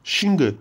[0.04, 0.56] xinga.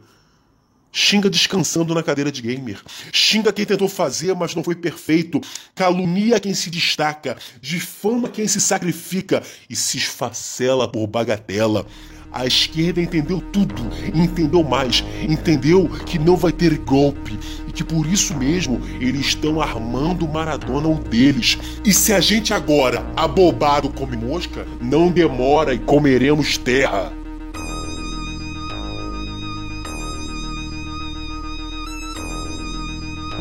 [0.99, 2.81] Xinga descansando na cadeira de gamer.
[3.13, 5.43] Xinga quem tentou fazer, mas não foi perfeito.
[5.75, 7.37] Calunia quem se destaca.
[7.61, 9.43] Difama quem se sacrifica.
[9.69, 11.87] E se esfacela por bagatela.
[12.33, 13.75] A esquerda entendeu tudo
[14.15, 15.05] entendeu mais.
[15.21, 20.89] Entendeu que não vai ter golpe e que por isso mesmo eles estão armando Maradona
[20.89, 21.59] um deles.
[21.85, 27.13] E se a gente agora, abobado come mosca, não demora e comeremos terra.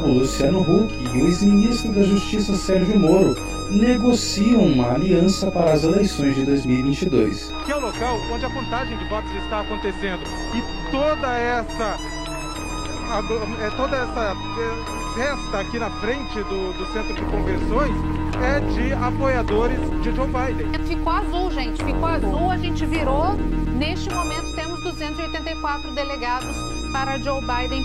[0.06, 3.36] O Luciano Huck e o ex-ministro da Justiça Sérgio Moro
[3.72, 7.52] negociam uma aliança para as eleições de 2022.
[7.66, 10.22] que é o local onde a contagem de votos está acontecendo.
[10.54, 11.98] E toda essa.
[13.66, 17.96] é, toda essa é, festa aqui na frente do, do centro de convenções
[18.44, 20.86] é de apoiadores de Joe Biden.
[20.86, 21.84] Ficou azul, gente.
[21.84, 23.34] Ficou azul, a gente virou.
[23.74, 26.56] Neste momento temos 284 delegados
[26.92, 27.84] para Joe Biden.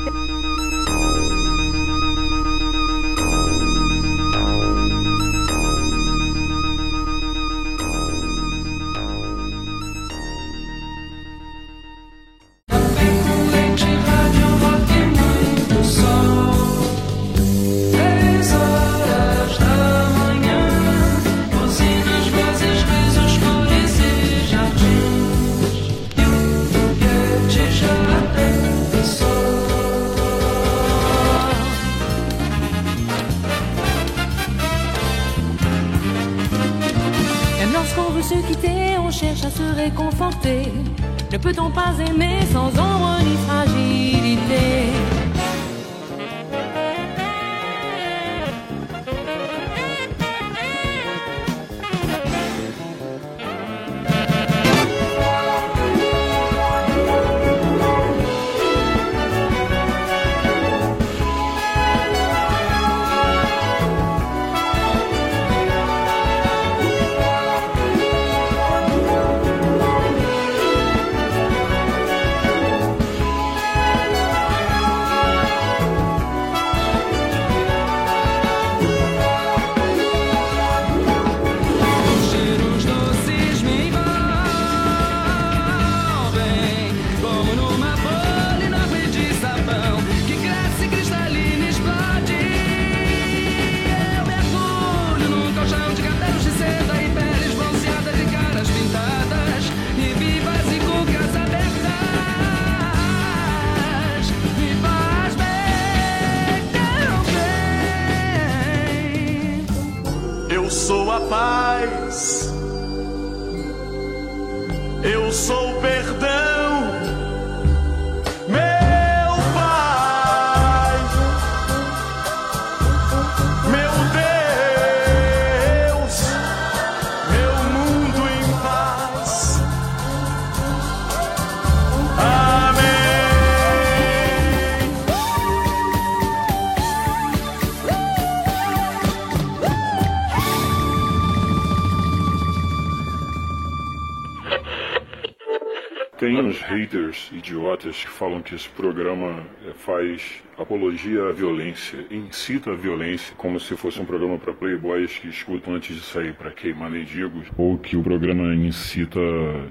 [147.50, 153.58] Idiotas que falam que esse programa eh, faz apologia à violência, incita a violência, como
[153.58, 157.76] se fosse um programa para playboys que escutam antes de sair para queimar mendigos, ou
[157.78, 159.20] que o programa incita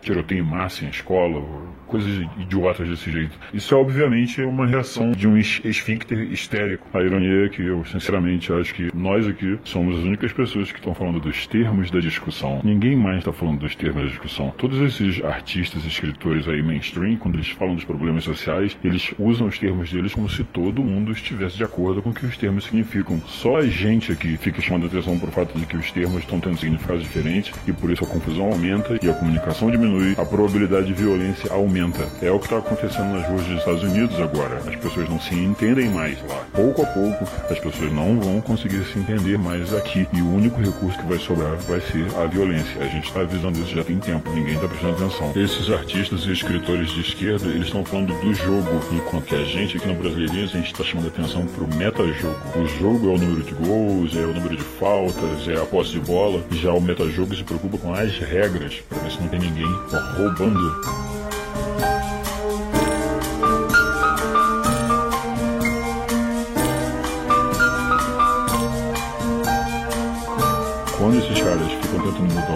[0.01, 3.37] tiroteio em massa em escola, ou coisas idiotas desse jeito.
[3.53, 6.87] Isso é obviamente uma reação de um es- esfíncter histérico.
[6.93, 10.77] A ironia é que eu, sinceramente, acho que nós aqui somos as únicas pessoas que
[10.79, 12.61] estão falando dos termos da discussão.
[12.63, 14.53] Ninguém mais está falando dos termos da discussão.
[14.57, 19.57] Todos esses artistas escritores aí mainstream, quando eles falam dos problemas sociais, eles usam os
[19.57, 23.19] termos deles como se todo mundo estivesse de acordo com o que os termos significam.
[23.25, 26.39] Só a gente aqui fica chamando atenção para o fato de que os termos estão
[26.39, 30.87] tendo significados diferentes e por isso a confusão aumenta e a comunicação diminui, a probabilidade
[30.87, 31.78] de violência aumenta.
[32.21, 34.57] É o que está acontecendo nas ruas dos Estados Unidos agora.
[34.67, 36.45] As pessoas não se entendem mais lá.
[36.53, 40.59] Pouco a pouco, as pessoas não vão conseguir se entender mais aqui e o único
[40.59, 42.81] recurso que vai sobrar vai ser a violência.
[42.81, 45.31] A gente está avisando isso já tem tempo, ninguém está prestando atenção.
[45.35, 49.77] Esses artistas e escritores de esquerda, eles estão falando do jogo, enquanto que a gente
[49.77, 52.35] aqui no Brasileirinho, a gente está chamando atenção para o metajogo.
[52.55, 55.91] O jogo é o número de gols, é o número de faltas, é a posse
[55.91, 56.43] de bola.
[56.51, 59.71] Já o metajogo se preocupa com as regras, para ver se não tem ninguém
[60.17, 61.38] roubando.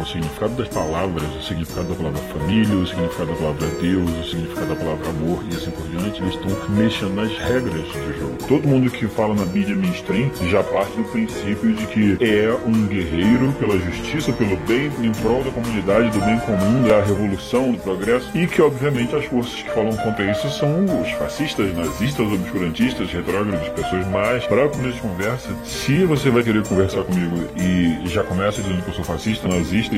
[0.03, 4.23] O significado das palavras, o significado da palavra família, o significado da palavra Deus, o
[4.29, 8.37] significado da palavra amor e assim por diante, eles estão mexendo nas regras do jogo.
[8.47, 12.87] Todo mundo que fala na mídia mainstream já parte do princípio de que é um
[12.87, 17.77] guerreiro pela justiça, pelo bem, em prol da comunidade, do bem comum, da revolução, do
[17.77, 23.09] progresso, e que obviamente as forças que falam contra isso são os fascistas, nazistas, obscurantistas,
[23.11, 24.45] retrógrados, pessoas mais.
[24.45, 28.89] Para começo de conversa, se você vai querer conversar comigo e já começa dizendo que
[28.89, 29.92] eu sou fascista, nazista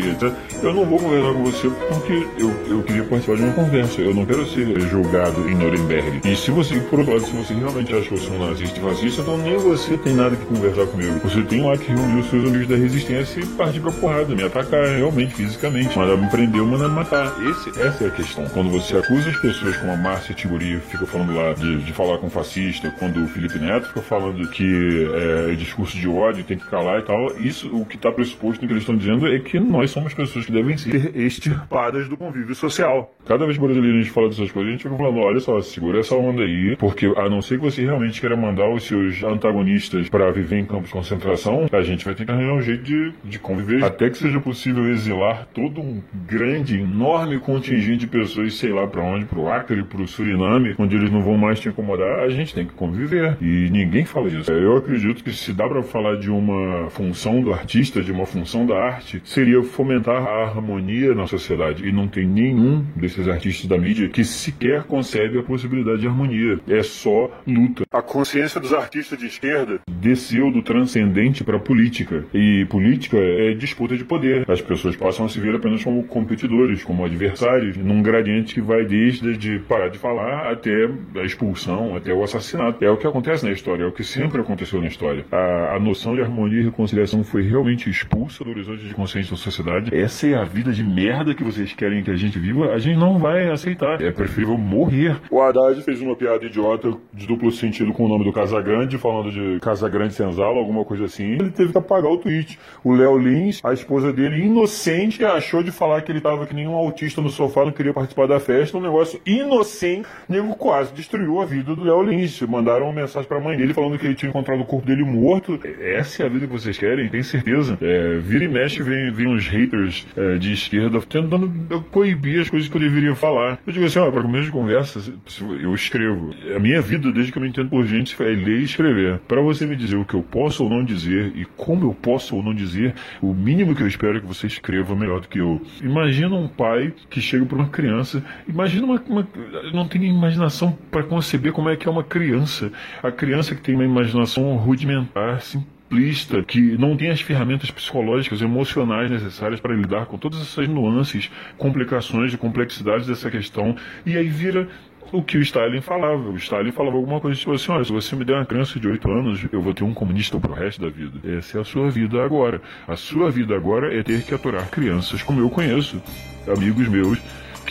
[0.62, 4.02] eu não vou conversar com você porque eu, eu queria participar de uma conversa.
[4.02, 6.22] Eu não quero ser julgado em Nuremberg.
[6.24, 8.80] E se você, por outro lado, se você realmente acha que eu sou um nazista
[8.80, 11.20] e fascista, então nem você tem nada que conversar comigo.
[11.24, 14.44] Você tem lá que reunir os seus amigos da resistência e partir pra porrada, me
[14.44, 15.98] atacar realmente, fisicamente.
[15.98, 17.34] Mandar me prender mandar me matar.
[17.50, 18.46] Esse, essa é a questão.
[18.50, 22.18] Quando você acusa as pessoas como a Márcia Tiburi fica falando lá de, de falar
[22.18, 26.58] com fascista, quando o Felipe Neto fica falando que é, é discurso de ódio, tem
[26.58, 29.40] que calar e tal, isso o que tá pressionando pressuposto que eles estão dizendo é
[29.40, 33.14] que nós somos pessoas que devem ser extirpadas do convívio social.
[33.26, 35.60] Cada vez que brasileiro a gente fala dessas coisas, a gente fica falando, olha só,
[35.62, 39.24] segura essa onda aí, porque a não ser que você realmente queira mandar os seus
[39.24, 42.84] antagonistas para viver em campos de concentração, a gente vai ter que arranjar um jeito
[42.84, 48.56] de, de conviver até que seja possível exilar todo um grande, enorme contingente de pessoas,
[48.56, 52.20] sei lá para onde, pro Acre, pro Suriname, onde eles não vão mais te incomodar,
[52.20, 53.38] a gente tem que conviver.
[53.42, 54.52] E ninguém fala isso.
[54.52, 58.66] Eu acredito que se dá para falar de uma função do artista, de uma função
[58.66, 61.88] da arte, seria fomentar a harmonia na sociedade.
[61.88, 66.60] E não tem nenhum desses artistas da mídia que sequer concebe a possibilidade de harmonia.
[66.68, 67.84] É só luta.
[67.92, 72.26] A consciência dos artistas de esquerda desceu do transcendente para a política.
[72.34, 74.50] E política é disputa de poder.
[74.50, 78.86] As pessoas passam a se ver apenas como competidores, como adversários, num gradiente que vai
[78.86, 82.84] desde de parar de falar até a expulsão, até o assassinato.
[82.84, 85.26] É o que acontece na história, é o que sempre aconteceu na história.
[85.32, 89.38] A, a noção de harmonia e reconciliação foi realmente expulsa do horizonte de consciência da
[89.38, 89.55] sociedade.
[89.92, 92.98] Essa é a vida de merda que vocês querem que a gente viva, a gente
[92.98, 94.02] não vai aceitar.
[94.02, 95.18] É preferível morrer.
[95.30, 99.32] O Haddad fez uma piada idiota de duplo sentido com o nome do Casagrande, falando
[99.32, 101.34] de Casagrande Senzala, alguma coisa assim.
[101.34, 102.60] Ele teve que apagar o tweet.
[102.84, 106.68] O Léo Lins, a esposa dele, inocente, achou de falar que ele tava que nem
[106.68, 108.78] um autista no sofá, não queria participar da festa.
[108.78, 110.08] Um negócio inocente.
[110.28, 112.42] O nego quase destruiu a vida do Léo Lins.
[112.42, 115.60] Mandaram uma mensagem pra mãe dele falando que ele tinha encontrado o corpo dele morto.
[115.80, 117.78] Essa é a vida que vocês querem, tem certeza.
[117.82, 121.52] É, vira e mexe, vem, vem uns haters é, de esquerda tentando
[121.92, 123.60] coibir as coisas que eu deveria falar.
[123.66, 125.14] Eu digo assim, ó, para começo de conversa,
[125.62, 126.34] eu escrevo.
[126.56, 129.20] A minha vida, desde que eu me entendo por gente, é ler e escrever.
[129.28, 132.36] Para você me dizer o que eu posso ou não dizer e como eu posso
[132.36, 135.40] ou não dizer, o mínimo que eu espero é que você escreva melhor do que
[135.40, 135.62] eu.
[135.82, 139.28] Imagina um pai que chega para uma criança, imagina uma, uma
[139.74, 142.72] não tem imaginação para conceber como é que é uma criança.
[143.02, 145.42] A criança que tem uma imaginação rudimentar,
[145.86, 151.30] simplista, que não tem as ferramentas psicológicas, emocionais necessárias para lidar com todas essas nuances,
[151.58, 153.76] complicações e complexidades dessa questão,
[154.06, 154.68] e aí vira
[155.12, 156.30] o que o Stalin falava.
[156.30, 158.88] O Stalin falava alguma coisa tipo assim: olha, se você me der uma criança de
[158.88, 161.20] 8 anos, eu vou ter um comunista pro resto da vida.
[161.38, 162.62] Essa é a sua vida agora.
[162.88, 166.02] A sua vida agora é ter que aturar crianças como eu conheço,
[166.48, 167.20] amigos meus,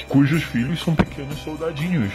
[0.09, 2.13] cujos filhos são pequenos soldadinhos.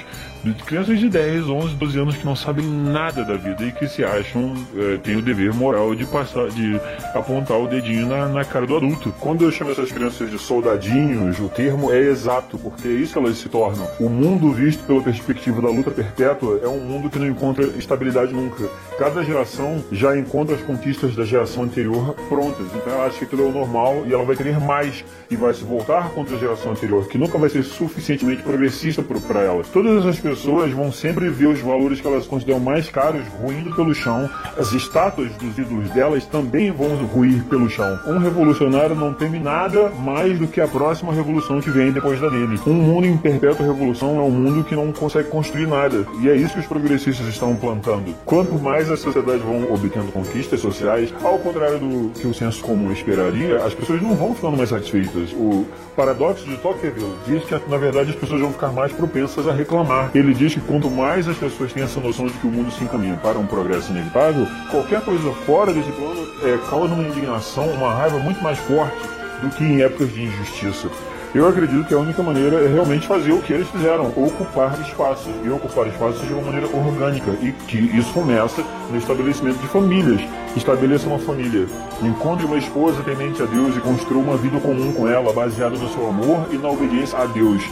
[0.66, 4.06] Crianças de 10, 11, 12 anos que não sabem nada da vida e que se
[4.06, 6.80] acham, é, têm o dever moral de passar, de
[7.14, 9.14] apontar o dedinho na, na cara do adulto.
[9.20, 13.20] Quando eu chamo essas crianças de soldadinhos, o termo é exato, porque é isso que
[13.20, 13.86] elas se tornam.
[14.00, 18.34] O mundo visto pela perspectiva da luta perpétua é um mundo que não encontra estabilidade
[18.34, 18.70] nunca.
[18.98, 23.44] Cada geração já encontra as conquistas da geração anterior prontas, então ela acha que aquilo
[23.44, 26.72] é o normal e ela vai querer mais e vai se voltar contra a geração
[26.72, 29.64] anterior, que nunca vai ser suficientemente progressista para ela.
[29.74, 33.96] Todas essas pessoas vão sempre ver os valores que elas consideram mais caros ruindo pelo
[33.96, 34.30] chão.
[34.58, 38.00] As estátuas dos ídolos delas também vão ruir pelo chão.
[38.06, 42.30] Um revolucionário não teme nada mais do que a próxima revolução que vem depois da
[42.30, 42.60] dele.
[42.68, 46.06] Um mundo em perpétua revolução é um mundo que não consegue construir nada.
[46.22, 48.14] E é isso que os progressistas estão plantando.
[48.26, 52.92] Quanto mais as sociedades vão obtendo conquistas sociais, ao contrário do que o senso comum
[52.92, 55.34] esperaria, as pessoas não vão ficando mais satisfeitas.
[55.34, 55.66] O
[55.96, 60.12] paradoxo de Tocqueville diz que, na verdade, as pessoas vão ficar mais propensas a reclamar.
[60.20, 62.84] Ele diz que quanto mais as pessoas têm essa noção de que o mundo se
[62.84, 67.94] encaminha para um progresso inevitável, qualquer coisa fora desse plano é, causa uma indignação, uma
[67.94, 68.98] raiva muito mais forte
[69.42, 70.90] do que em épocas de injustiça.
[71.34, 75.32] Eu acredito que a única maneira é realmente fazer o que eles fizeram, ocupar espaços.
[75.42, 77.32] E ocupar espaços de uma maneira orgânica.
[77.42, 80.20] E que isso começa no estabelecimento de famílias.
[80.58, 81.66] Estabeleça uma família.
[82.02, 85.88] Encontre uma esposa temente a Deus e construa uma vida comum com ela, baseada no
[85.88, 87.64] seu amor e na obediência a Deus.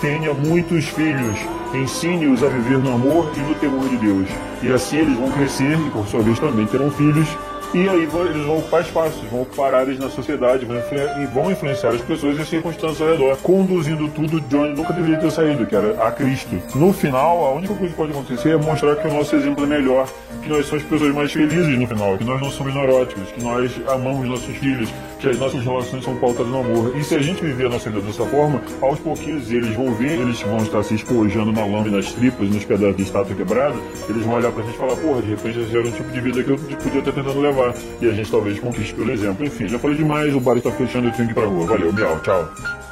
[0.00, 1.36] Tenha muitos filhos.
[1.74, 4.28] Ensine-os a viver no amor e no temor de Deus.
[4.62, 7.28] E assim eles vão crescer e, por sua vez, também terão filhos
[7.74, 10.76] e aí eles vão ocupar espaços, vão ocupar áreas na sociedade vão
[11.20, 14.92] e vão influenciar as pessoas e as circunstâncias ao redor, conduzindo tudo de onde nunca
[14.92, 16.54] deveria ter saído, que era a Cristo.
[16.76, 19.66] No final, a única coisa que pode acontecer é mostrar que o nosso exemplo é
[19.66, 20.08] melhor,
[20.40, 23.72] que nós somos pessoas mais felizes no final, que nós não somos neuróticos, que nós
[23.88, 24.88] amamos nossos filhos,
[25.24, 26.94] que as nossas relações são pautadas no amor.
[26.96, 30.20] E se a gente viver a nossa vida dessa forma, aos pouquinhos eles vão ver,
[30.20, 33.74] eles vão estar se espojando na lama e nas tripas, nos pedaços de estátua quebrada,
[34.08, 36.20] eles vão olhar pra gente e falar, porra, de repente esse era um tipo de
[36.20, 37.74] vida que eu podia estar tentando levar.
[38.02, 39.46] E a gente talvez conquiste pelo exemplo.
[39.46, 41.66] Enfim, já falei demais, o bar está fechando, eu tenho que ir pra rua.
[41.66, 42.83] Valeu, Bial, tchau.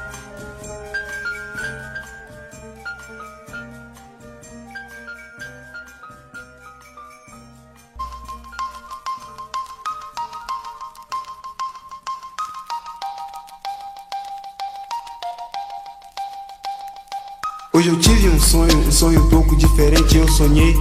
[20.42, 20.76] Sonhei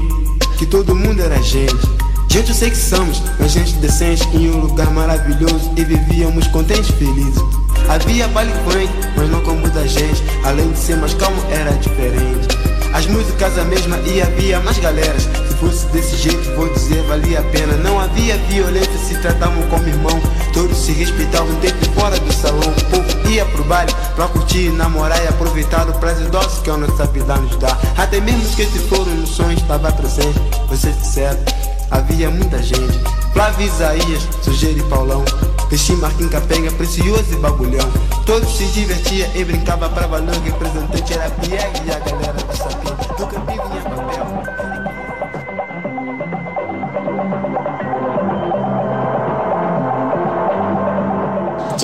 [0.58, 4.62] que todo mundo era gente, Gente, eu sei que somos, mas gente decente em um
[4.62, 7.44] lugar maravilhoso e vivíamos contentes felizes.
[7.90, 10.24] Havia baile funk, mas não como da gente.
[10.46, 12.48] Além de ser mais calmo, era diferente.
[12.94, 15.24] As músicas a mesma e havia mais galeras.
[15.24, 17.74] Se fosse desse jeito, vou dizer, valia a pena.
[17.78, 20.22] Não havia violência, se tratavam como irmão.
[20.54, 22.60] Todos se respeitavam dentro e fora do salão.
[22.60, 26.78] O povo ia pro baile pra curtir, namorar e aproveitar o prazer doce que a
[26.78, 27.78] nossa vida nos dá.
[27.98, 30.40] Até mesmo que se foram no sonho, estava presente.
[30.68, 31.40] Vocês disseram,
[31.90, 33.00] havia muita gente.
[33.34, 35.24] Flávio Isaías, Sujeira e Paulão.
[35.72, 37.90] Peixinho, Marquinhos, Capenga, Precioso e Bagulhão.
[38.26, 40.36] Todos se divertiam e brincava pra valer.
[40.36, 42.98] O representante era Pierre e a galera do sapinho.
[43.18, 43.91] Nunca vi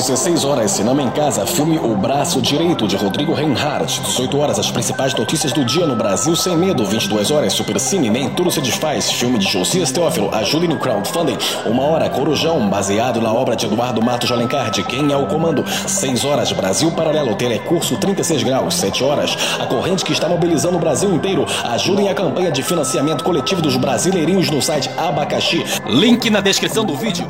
[0.08, 3.99] 16 horas, Cinema em Casa, filme O Braço Direito, de Rodrigo Reinhardt.
[4.03, 6.86] 18 horas, as principais notícias do dia no Brasil Sem Medo.
[6.86, 11.38] 22 horas, Supercine, Nem Tudo Se Desfaz, filme de Josias Teófilo, Ajude no Crowdfunding.
[11.66, 15.66] Uma hora, Corujão, baseado na obra de Eduardo Matos Alencar, de Quem é o Comando.
[15.68, 18.76] 6 horas, Brasil Paralelo, Telecurso 36 Graus.
[18.76, 21.45] 7 horas, a corrente que está mobilizando o Brasil inteiro.
[21.66, 25.66] Ajudem a campanha de financiamento coletivo dos brasileirinhos no site Abacaxi.
[25.86, 27.28] Link na descrição do vídeo.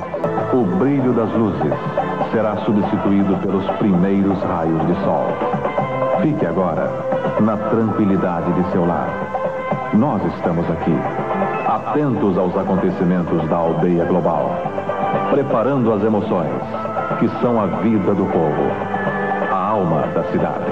[0.53, 2.06] O brilho das luzes
[2.37, 5.25] será substituído pelos primeiros raios de sol.
[6.21, 6.87] Fique agora
[7.39, 9.09] na tranquilidade de seu lar.
[9.95, 10.95] Nós estamos aqui,
[11.65, 14.51] atentos aos acontecimentos da aldeia global,
[15.31, 16.61] preparando as emoções
[17.19, 18.71] que são a vida do povo,
[19.51, 20.71] a alma da cidade.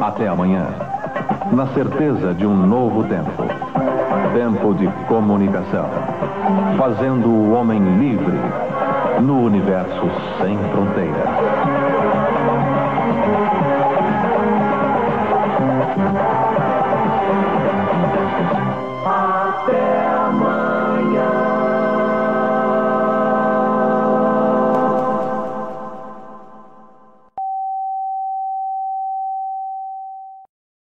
[0.00, 0.66] Até amanhã,
[1.52, 3.44] na certeza de um novo tempo
[4.34, 5.88] tempo de comunicação,
[6.76, 8.38] fazendo o homem livre
[9.20, 10.10] no universo
[10.40, 11.75] sem fronteiras.